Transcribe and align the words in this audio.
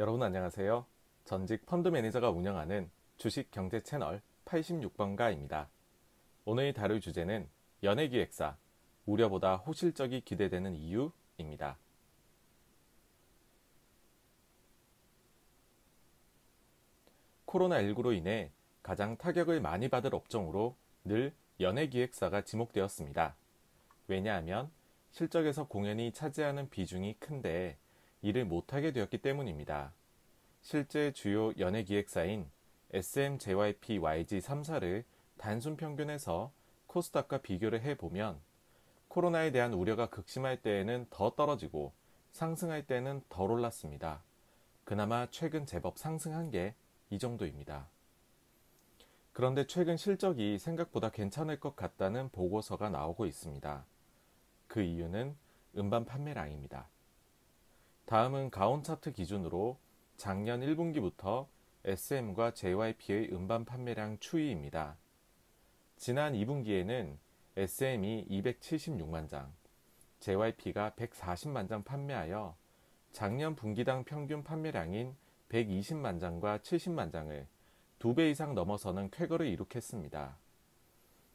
여러분 0.00 0.22
안녕하세요. 0.22 0.86
전직 1.24 1.66
펀드 1.66 1.88
매니저가 1.88 2.30
운영하는 2.30 2.88
주식 3.16 3.50
경제 3.50 3.80
채널 3.80 4.22
86번가입니다. 4.44 5.66
오늘 6.44 6.72
다룰 6.72 7.00
주제는 7.00 7.48
연예 7.82 8.06
기획사, 8.06 8.56
우려보다 9.06 9.56
호실적이 9.56 10.20
기대되는 10.20 10.76
이유입니다. 10.76 11.78
코로나19로 17.46 18.16
인해 18.16 18.52
가장 18.84 19.16
타격을 19.16 19.60
많이 19.60 19.88
받을 19.88 20.14
업종으로 20.14 20.76
늘 21.02 21.34
연예 21.58 21.88
기획사가 21.88 22.42
지목되었습니다. 22.42 23.34
왜냐하면 24.06 24.70
실적에서 25.10 25.66
공연이 25.66 26.12
차지하는 26.12 26.70
비중이 26.70 27.14
큰데 27.18 27.78
일을 28.22 28.44
못하게 28.44 28.92
되었기 28.92 29.18
때문입니다. 29.18 29.92
실제 30.60 31.12
주요 31.12 31.52
연예 31.58 31.82
기획사인 31.82 32.50
SM, 32.92 33.38
JYP, 33.38 33.98
YG 33.98 34.38
3사를 34.38 35.04
단순 35.36 35.76
평균해서 35.76 36.52
코스닥과 36.86 37.38
비교를 37.38 37.82
해보면 37.82 38.40
코로나에 39.08 39.52
대한 39.52 39.72
우려가 39.72 40.08
극심할 40.08 40.62
때에는 40.62 41.06
더 41.10 41.30
떨어지고 41.30 41.92
상승할 42.32 42.86
때는 42.86 43.22
덜 43.28 43.50
올랐습니다. 43.50 44.22
그나마 44.84 45.28
최근 45.30 45.66
제법 45.66 45.98
상승한 45.98 46.50
게 46.50 46.74
이 47.10 47.18
정도입니다. 47.18 47.88
그런데 49.32 49.66
최근 49.66 49.96
실적이 49.96 50.58
생각보다 50.58 51.10
괜찮을 51.10 51.58
것 51.58 51.74
같다는 51.74 52.28
보고서가 52.30 52.90
나오고 52.90 53.24
있습니다. 53.26 53.84
그 54.66 54.82
이유는 54.82 55.36
음반 55.76 56.04
판매량입니다. 56.04 56.88
다음은 58.08 58.48
가온 58.48 58.82
차트 58.82 59.12
기준으로 59.12 59.76
작년 60.16 60.62
1분기부터 60.62 61.46
SM과 61.84 62.54
JYP의 62.54 63.34
음반 63.34 63.66
판매량 63.66 64.18
추이입니다. 64.18 64.96
지난 65.98 66.32
2분기에는 66.32 67.18
SM이 67.58 68.24
276만 68.30 69.28
장, 69.28 69.52
JYP가 70.20 70.92
140만 70.96 71.68
장 71.68 71.82
판매하여 71.82 72.56
작년 73.12 73.54
분기당 73.54 74.04
평균 74.04 74.42
판매량인 74.42 75.14
120만 75.50 76.18
장과 76.18 76.60
70만 76.60 77.12
장을 77.12 77.46
두 77.98 78.14
배 78.14 78.30
이상 78.30 78.54
넘어서는 78.54 79.10
쾌거를 79.10 79.46
이룩했습니다. 79.48 80.38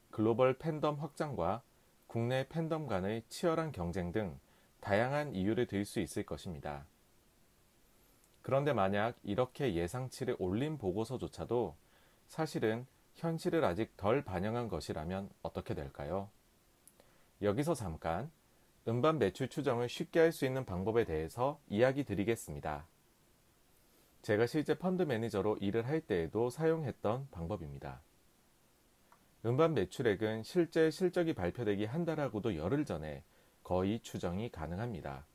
글로벌 0.09 0.57
팬덤 0.57 0.95
확장과 0.95 1.61
국내 2.07 2.47
팬덤 2.49 2.87
간의 2.87 3.25
치열한 3.29 3.73
경쟁 3.73 4.11
등 4.11 4.39
다양한 4.83 5.33
이유를 5.33 5.65
들 5.67 5.85
수 5.85 6.01
있을 6.01 6.23
것입니다. 6.25 6.85
그런데 8.41 8.73
만약 8.73 9.15
이렇게 9.23 9.75
예상치를 9.75 10.35
올린 10.39 10.77
보고서조차도 10.77 11.73
사실은 12.27 12.85
현실을 13.15 13.63
아직 13.63 13.95
덜 13.95 14.25
반영한 14.25 14.67
것이라면 14.67 15.29
어떻게 15.41 15.73
될까요? 15.73 16.29
여기서 17.41 17.75
잠깐 17.75 18.29
음반 18.85 19.19
매출 19.19 19.47
추정을 19.47 19.87
쉽게 19.87 20.19
할 20.19 20.33
수 20.33 20.45
있는 20.45 20.65
방법에 20.65 21.05
대해서 21.05 21.61
이야기 21.69 22.03
드리겠습니다. 22.03 22.85
제가 24.21 24.47
실제 24.47 24.77
펀드 24.77 25.03
매니저로 25.03 25.57
일을 25.61 25.87
할 25.87 26.01
때에도 26.01 26.49
사용했던 26.49 27.29
방법입니다. 27.31 28.01
음반 29.45 29.73
매출액은 29.75 30.43
실제 30.43 30.91
실적이 30.91 31.33
발표되기 31.33 31.85
한 31.85 32.03
달하고도 32.03 32.57
열흘 32.57 32.83
전에 32.83 33.23
거의 33.63 33.99
추정이 34.01 34.49
가능합니다. 34.49 35.25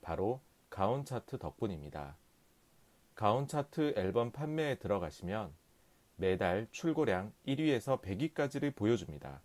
바로 0.00 0.40
가온 0.70 1.04
차트 1.04 1.38
덕분입니다. 1.38 2.16
가온 3.14 3.46
차트 3.46 3.94
앨범 3.96 4.30
판매에 4.30 4.76
들어가시면 4.76 5.52
매달 6.16 6.66
출고량 6.70 7.32
1위에서 7.46 8.00
100위까지를 8.00 8.74
보여줍니다. 8.74 9.40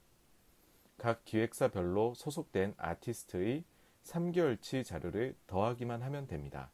각 0.97 1.25
기획사별로 1.25 2.13
소속된 2.13 2.75
아티스트의 2.77 3.63
3개월치 4.03 4.85
자료를 4.85 5.35
더하기만 5.47 6.01
하면 6.01 6.27
됩니다. 6.27 6.71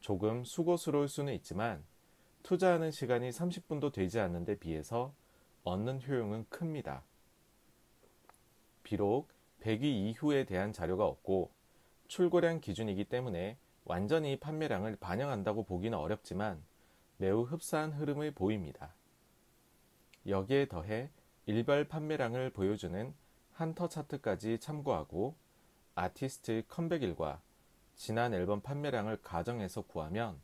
조금 0.00 0.44
수고스러울 0.44 1.08
수는 1.08 1.34
있지만 1.34 1.84
투자하는 2.42 2.90
시간이 2.90 3.30
30분도 3.30 3.92
되지 3.92 4.18
않는 4.20 4.44
데 4.44 4.58
비해서 4.58 5.14
얻는 5.64 6.02
효용은 6.02 6.46
큽니다. 6.48 7.04
비록 8.82 9.28
100위 9.60 9.84
이후에 9.84 10.44
대한 10.44 10.72
자료가 10.72 11.06
없고 11.06 11.50
출고량 12.08 12.60
기준이기 12.60 13.04
때문에 13.04 13.56
완전히 13.84 14.38
판매량을 14.38 14.96
반영한다고 14.96 15.64
보기는 15.64 15.96
어렵지만 15.96 16.62
매우 17.18 17.42
흡사한 17.42 17.92
흐름을 17.92 18.32
보입니다. 18.32 18.94
여기에 20.26 20.68
더해 20.68 21.10
일별 21.46 21.84
판매량을 21.84 22.50
보여주는 22.50 23.14
한터 23.52 23.88
차트까지 23.88 24.58
참고하고 24.58 25.34
아티스트 25.94 26.64
컴백일과 26.68 27.40
지난 27.96 28.32
앨범 28.32 28.60
판매량을 28.60 29.20
가정해서 29.22 29.82
구하면 29.82 30.40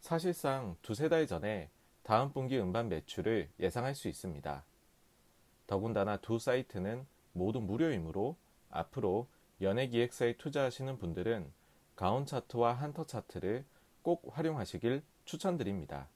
사실상 0.00 0.76
두세 0.82 1.08
달 1.08 1.26
전에 1.26 1.70
다음 2.02 2.32
분기 2.32 2.58
음반 2.58 2.88
매출을 2.88 3.48
예상할 3.60 3.94
수 3.94 4.08
있습니다. 4.08 4.64
더군다나 5.66 6.16
두 6.16 6.38
사이트는 6.38 7.06
모두 7.32 7.60
무료이므로 7.60 8.36
앞으로 8.70 9.28
연예 9.60 9.86
기획사에 9.86 10.36
투자하시는 10.36 10.98
분들은 10.98 11.52
가온 11.96 12.24
차트와 12.24 12.72
한터 12.72 13.04
차트를 13.04 13.64
꼭 14.02 14.24
활용하시길 14.30 15.02
추천드립니다. 15.24 16.08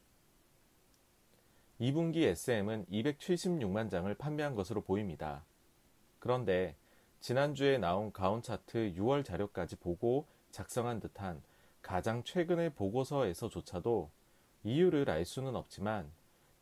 2분기 1.80 2.22
SM은 2.22 2.86
276만 2.86 3.90
장을 3.90 4.12
판매한 4.14 4.54
것으로 4.54 4.80
보입니다. 4.80 5.44
그런데 6.18 6.76
지난주에 7.20 7.78
나온 7.78 8.12
가온 8.12 8.42
차트 8.42 8.94
6월 8.96 9.24
자료까지 9.24 9.76
보고 9.76 10.26
작성한 10.50 11.00
듯한 11.00 11.42
가장 11.82 12.22
최근의 12.24 12.70
보고서에서조차도 12.70 14.10
이유를 14.62 15.10
알 15.10 15.24
수는 15.24 15.54
없지만 15.56 16.10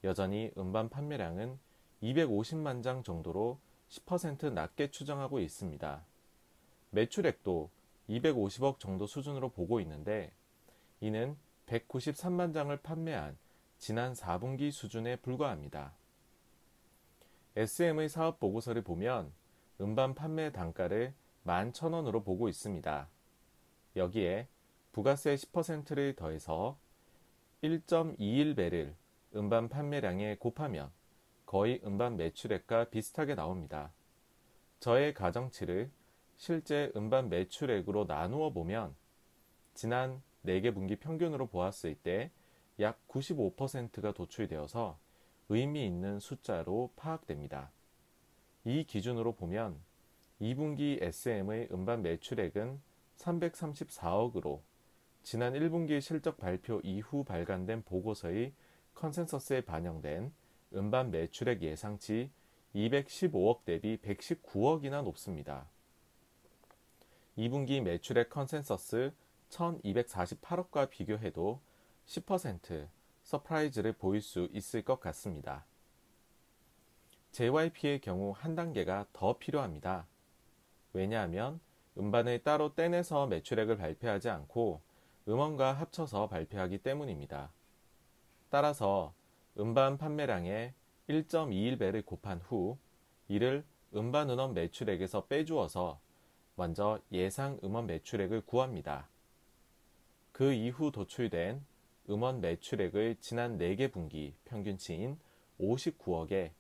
여전히 0.03 0.51
음반 0.59 0.89
판매량은 0.89 1.59
250만 2.03 2.83
장 2.83 3.05
정도로 3.05 3.61
10% 3.93 4.53
낮게 4.53 4.91
추정하고 4.91 5.39
있습니다. 5.39 6.03
매출액도 6.91 7.71
250억 8.09 8.79
정도 8.79 9.07
수준으로 9.07 9.51
보고 9.51 9.81
있는데 9.81 10.33
이는 11.01 11.37
193만 11.67 12.55
장을 12.55 12.75
판매한 12.79 13.37
지난 13.79 14.15
4분기 14.15 14.71
수준에 14.73 15.17
불과합니다. 15.17 15.93
SM의 17.55 18.09
사업 18.09 18.41
보고서를 18.41 18.83
보면 18.83 19.31
음반 19.81 20.15
판매 20.15 20.51
단가를 20.53 21.13
11,000원으로 21.45 22.25
보고 22.25 22.49
있습니다. 22.49 23.09
여기에 23.97 24.49
부가세 24.93 25.35
10%를 25.35 26.15
더해서 26.15 26.79
1.21배를 27.63 28.95
음반 29.35 29.69
판매량에 29.69 30.37
곱하면 30.37 30.91
거의 31.53 31.83
음반 31.85 32.17
매출액과 32.17 32.87
비슷하게 32.87 33.35
나옵니다. 33.35 33.93
저의 34.81 35.13
가정치를 35.13 35.91
실제 36.39 36.91
음반 36.97 37.29
매출액으로 37.29 38.07
나누어 38.07 38.55
보면 38.55 38.97
지난 39.75 40.23
4개 40.47 40.73
분기 40.73 40.97
평균으로 40.97 41.49
보았을 41.49 41.95
때 41.97 42.31
약 42.81 43.07
95%가 43.07 44.15
도출되어서 44.15 44.99
의미 45.51 45.85
있는 45.85 46.21
숫자로 46.21 46.91
파악됩니다. 46.97 47.71
이 48.65 48.85
기준으로 48.85 49.35
보면 49.35 49.79
2분기 50.41 51.03
SM의 51.03 51.69
음반 51.71 52.01
매출액은 52.01 52.81
334억으로 53.19 54.63
지난 55.23 55.53
1분기 55.53 56.01
실적 56.01 56.39
발표 56.39 56.81
이후 56.83 57.25
발간된 57.25 57.83
보고서의 57.83 58.55
컨센서스에 58.95 59.61
반영된 59.61 60.33
음반 60.75 61.11
매출액 61.11 61.63
예상치 61.63 62.31
215억 62.75 63.65
대비 63.65 63.99
119억이나 63.99 65.03
높습니다. 65.03 65.69
2분기 67.37 67.81
매출액 67.81 68.31
컨센서스 68.31 69.13
1248억과 69.51 70.89
비교해도 70.91 71.61
10% 72.07 72.89
surprise를 73.23 73.93
보일 73.93 74.21
수 74.21 74.49
있을 74.53 74.83
것 74.83 75.01
같습니다. 75.01 75.65
JYP의 77.33 78.01
경우 78.01 78.33
한 78.37 78.55
단계가 78.55 79.07
더 79.13 79.39
필요합니다. 79.39 80.07
왜냐하면 80.93 81.61
음반을 81.97 82.43
따로 82.43 82.75
떼내서 82.75 83.27
매출액을 83.27 83.77
발표하지 83.77 84.29
않고 84.29 84.81
음원과 85.29 85.73
합쳐서 85.73 86.29
발표하기 86.29 86.79
때문입니다. 86.79 87.53
따라서 88.51 89.15
음반 89.59 89.99
판매량의 89.99 90.73
1.21배를 91.09 92.07
곱한 92.07 92.41
후 92.41 92.79
이를 93.29 93.65
음반 93.95 94.31
음원 94.31 94.55
매출액에서 94.55 95.27
빼주어서 95.27 96.01
먼저 96.55 97.01
예상 97.13 97.59
음원 97.63 97.87
매출액을 97.87 98.43
구합니다. 98.43 99.09
그 100.33 100.53
이후 100.53 100.91
도출된 100.91 101.65
음원 102.09 102.41
매출액의 102.41 103.17
지난 103.21 103.59
4개 103.59 103.93
분기 103.93 104.35
평균치인 104.47 105.19
59억에 105.61 106.53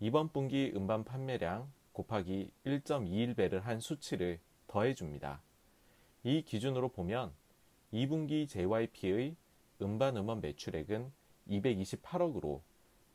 이번 0.00 0.28
분기 0.28 0.72
음반 0.76 1.04
판매량 1.04 1.72
곱하기 1.92 2.52
1.21배를 2.66 3.62
한 3.62 3.80
수치를 3.80 4.38
더해줍니다. 4.66 5.40
이 6.24 6.42
기준으로 6.42 6.90
보면 6.90 7.32
2분기 7.94 8.46
JYP의 8.46 9.36
음반 9.80 10.16
음원 10.18 10.42
매출액은 10.42 11.10
228억으로 11.48 12.60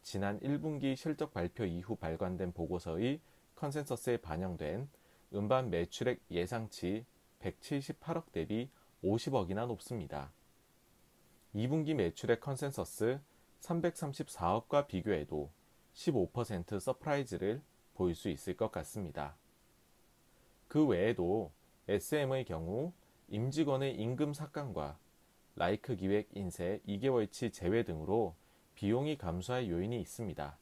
지난 0.01 0.39
1분기 0.39 0.95
실적 0.95 1.33
발표 1.33 1.65
이후 1.65 1.95
발간된 1.95 2.53
보고서의 2.53 3.21
컨센서스에 3.55 4.17
반영된 4.17 4.89
음반 5.33 5.69
매출액 5.69 6.21
예상치 6.31 7.05
178억 7.41 8.31
대비 8.31 8.69
50억이나 9.03 9.67
높습니다. 9.67 10.31
2분기 11.55 11.93
매출액 11.93 12.39
컨센서스 12.39 13.19
334억과 13.61 14.87
비교해도 14.87 15.51
15% 15.93 16.79
surprise를 16.79 17.61
보일 17.93 18.15
수 18.15 18.29
있을 18.29 18.55
것 18.55 18.71
같습니다. 18.71 19.35
그 20.67 20.85
외에도 20.85 21.51
SM의 21.87 22.45
경우 22.45 22.93
임직원의 23.27 23.95
임금 23.95 24.33
삭감과 24.33 24.97
라이크 25.55 25.95
기획 25.95 26.29
인세 26.33 26.81
2개월치 26.87 27.51
제외 27.51 27.83
등으로 27.83 28.35
비용이 28.75 29.17
감소할 29.17 29.69
요인이 29.69 29.99
있습니다. 29.99 30.57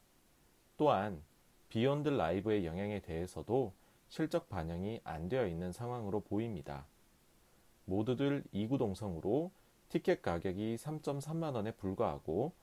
또한 0.77 1.23
Beyond 1.69 2.09
LIVE의 2.09 2.65
영향에 2.65 3.01
대해서도 3.01 3.73
실적 4.07 4.49
반영이 4.49 5.01
안 5.03 5.29
되어 5.29 5.47
있는 5.47 5.71
상황으로 5.71 6.21
보입니다. 6.21 6.87
모두들 7.85 8.43
이구동성으로 8.51 9.51
티켓 9.89 10.21
가격이 10.21 10.75
3.3만 10.75 11.55
원에 11.55 11.71
불과하고 11.71 12.53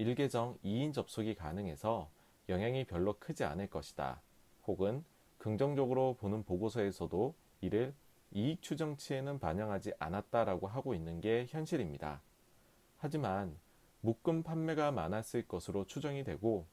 1계정 0.00 0.58
2인 0.60 0.92
접속이 0.92 1.34
가능해서 1.34 2.10
영향이 2.48 2.84
별로 2.84 3.14
크지 3.18 3.44
않을 3.44 3.68
것이다. 3.68 4.20
혹은 4.66 5.04
긍정적으로 5.38 6.16
보는 6.20 6.44
보고서에서도 6.44 7.34
이를 7.60 7.94
이익 8.34 8.62
추정치에는 8.62 9.38
반영하지 9.38 9.92
않았다라고 9.98 10.66
하고 10.66 10.94
있는 10.94 11.20
게 11.20 11.46
현실입니다. 11.48 12.22
하지만 12.98 13.56
묶음 14.00 14.42
판매가 14.42 14.90
많았을 14.90 15.46
것으로 15.46 15.86
추정이 15.86 16.24
되고 16.24 16.66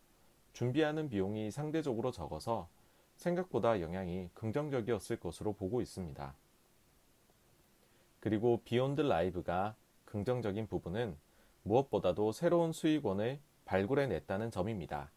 준비하는 0.53 1.09
비용이 1.09 1.51
상대적으로 1.51 2.11
적어서 2.11 2.69
생각보다 3.17 3.81
영향이 3.81 4.29
긍정적이었을 4.33 5.19
것으로 5.19 5.53
보고 5.53 5.81
있습니다. 5.81 6.33
그리고 8.19 8.61
Beyond 8.63 9.01
LIVE가 9.01 9.75
긍정적인 10.05 10.67
부분은 10.67 11.17
무엇보다도 11.63 12.31
새로운 12.31 12.71
수익원을 12.71 13.39
발굴해냈다는 13.65 14.51
점입니다. 14.51 15.11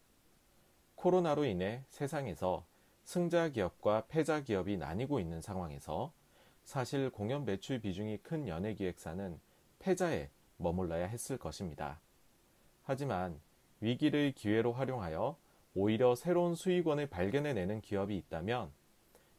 코로나로 0.95 1.45
인해 1.45 1.83
세상에서 1.89 2.65
승자 3.03 3.49
기업과 3.49 4.05
패자 4.07 4.41
기업이 4.41 4.77
나뉘고 4.77 5.19
있는 5.19 5.41
상황에서 5.41 6.13
사실 6.63 7.09
공연 7.09 7.45
매출 7.45 7.79
비중이 7.79 8.19
큰 8.19 8.47
연예기획사는 8.47 9.39
패자에 9.79 10.29
머물러야 10.57 11.07
했을 11.07 11.37
것입니다. 11.37 11.99
하지만 12.83 13.39
위기를 13.79 14.31
기회로 14.31 14.73
활용하여 14.73 15.37
오히려 15.75 16.15
새로운 16.15 16.55
수익원을 16.55 17.07
발견해내는 17.07 17.81
기업이 17.81 18.15
있다면 18.17 18.71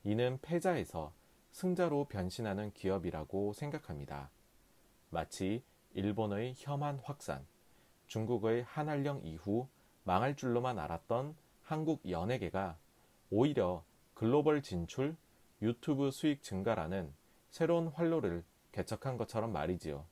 이는 0.03 0.39
패자에서 0.43 1.13
승자로 1.53 2.07
변신하는 2.07 2.73
기업이라고 2.73 3.53
생각합니다. 3.53 4.31
마치 5.11 5.63
일본의 5.95 6.55
혐한 6.57 6.99
확산, 6.99 7.47
중국의 8.09 8.65
한한령 8.65 9.21
이후 9.25 9.69
망할 10.03 10.37
줄로만 10.37 10.79
알았던 10.79 11.37
한국 11.63 12.09
연예계가 12.09 12.77
오히려 13.31 13.85
글로벌 14.13 14.63
진출, 14.63 15.17
유튜브 15.65 16.11
수익 16.11 16.43
증가라는 16.43 17.11
새로운 17.49 17.89
활로를 17.89 18.45
개척한 18.73 19.17
것처럼 19.17 19.51
말이지요. 19.51 20.05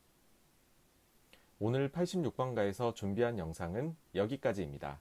오늘 1.59 1.93
86번가에서 1.93 2.95
준비한 2.95 3.39
영상은 3.39 3.95
여기까지입니다. 4.15 4.99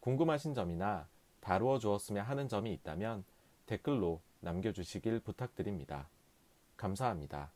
궁금하신 0.00 0.54
점이나 0.54 1.06
다루어 1.40 1.78
주었으면 1.78 2.24
하는 2.24 2.48
점이 2.48 2.72
있다면 2.72 3.24
댓글로 3.66 4.22
남겨주시길 4.40 5.20
부탁드립니다. 5.20 6.08
감사합니다. 6.78 7.52